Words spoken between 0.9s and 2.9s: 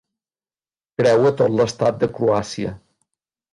Creua tot l'estat de Croàcia.